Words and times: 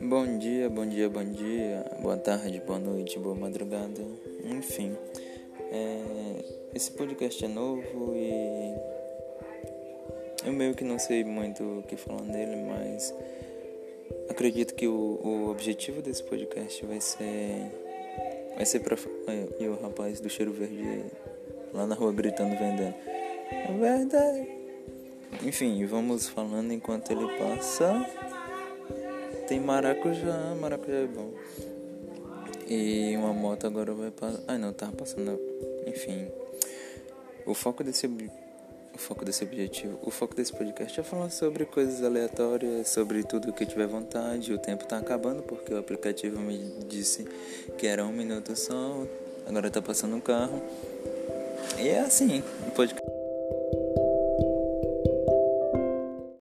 Bom 0.00 0.38
dia, 0.38 0.68
bom 0.68 0.86
dia, 0.86 1.08
bom 1.08 1.24
dia, 1.24 1.82
boa 2.02 2.18
tarde, 2.18 2.60
boa 2.66 2.78
noite, 2.78 3.18
boa 3.18 3.34
madrugada, 3.34 4.02
enfim. 4.44 4.94
É, 5.72 6.44
esse 6.74 6.90
podcast 6.90 7.42
é 7.42 7.48
novo 7.48 8.14
e 8.14 8.74
eu 10.44 10.52
meio 10.52 10.74
que 10.74 10.84
não 10.84 10.98
sei 10.98 11.24
muito 11.24 11.62
o 11.62 11.82
que 11.82 11.96
falar 11.96 12.20
nele, 12.22 12.56
mas 12.56 13.14
acredito 14.28 14.74
que 14.74 14.86
o, 14.86 14.92
o 14.92 15.50
objetivo 15.50 16.02
desse 16.02 16.22
podcast 16.22 16.84
vai 16.84 17.00
ser. 17.00 17.72
Vai 18.54 18.66
ser 18.66 18.80
pra. 18.80 18.96
E 19.58 19.66
o 19.66 19.80
rapaz 19.80 20.20
do 20.20 20.28
cheiro 20.28 20.52
verde 20.52 21.06
lá 21.72 21.86
na 21.86 21.94
rua 21.94 22.12
gritando, 22.12 22.50
vendendo. 22.50 22.94
É 23.50 23.72
verdade. 23.72 24.48
Enfim, 25.42 25.84
vamos 25.86 26.28
falando 26.28 26.72
enquanto 26.72 27.10
ele 27.10 27.26
passa. 27.38 28.04
Tem 29.46 29.60
maracujá, 29.60 30.54
maracujá 30.60 30.96
é 30.96 31.06
bom. 31.06 31.32
E 32.68 33.16
uma 33.16 33.32
moto 33.32 33.66
agora 33.66 33.94
vai 33.94 34.10
passar. 34.10 34.40
Ai 34.48 34.58
não, 34.58 34.72
tava 34.72 34.92
passando. 34.92 35.38
Enfim. 35.86 36.28
O 37.46 37.54
foco 37.54 37.84
desse 37.84 38.06
o 38.96 38.98
foco 38.98 39.26
desse 39.26 39.44
objetivo, 39.44 39.98
o 40.02 40.10
foco 40.10 40.34
desse 40.34 40.50
podcast 40.52 40.98
é 40.98 41.02
falar 41.02 41.28
sobre 41.28 41.66
coisas 41.66 42.02
aleatórias, 42.02 42.88
sobre 42.88 43.22
tudo 43.22 43.52
que 43.52 43.66
tiver 43.66 43.86
vontade. 43.86 44.54
O 44.54 44.58
tempo 44.58 44.86
tá 44.86 44.96
acabando 44.96 45.42
porque 45.42 45.72
o 45.74 45.78
aplicativo 45.78 46.40
me 46.40 46.58
disse 46.88 47.24
que 47.76 47.86
era 47.86 48.04
um 48.06 48.12
minuto 48.12 48.56
só. 48.56 49.06
Agora 49.46 49.70
tá 49.70 49.82
passando 49.82 50.16
um 50.16 50.20
carro. 50.20 50.62
E 51.78 51.88
é 51.88 52.00
assim, 52.00 52.42
o 52.66 52.70
podcast 52.70 53.05